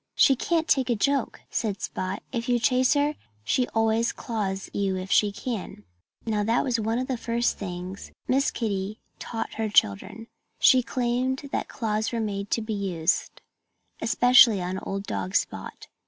"She 0.15 0.35
can't 0.35 0.67
take 0.67 0.89
a 0.89 0.95
joke," 0.95 1.41
said 1.51 1.79
Spot. 1.79 2.23
"If 2.31 2.49
you 2.49 2.57
chase 2.57 2.95
her, 2.95 3.13
she 3.43 3.67
always 3.67 4.11
claws 4.11 4.67
you 4.73 4.97
if 4.97 5.11
she 5.11 5.31
can." 5.31 5.83
Now, 6.25 6.43
that 6.43 6.63
was 6.63 6.79
one 6.79 6.97
of 6.97 7.07
the 7.07 7.17
first 7.17 7.59
things 7.59 8.11
Miss 8.27 8.49
Kitty 8.49 8.97
taught 9.19 9.53
her 9.53 9.69
children. 9.69 10.25
She 10.59 10.81
claimed 10.81 11.49
that 11.51 11.67
claws 11.67 12.11
were 12.11 12.19
made 12.19 12.49
to 12.49 12.63
be 12.63 12.73
used 12.73 13.41
especially 14.01 14.59
on 14.59 14.79
old 14.79 15.03
dog 15.03 15.35
Spot. 15.35 15.85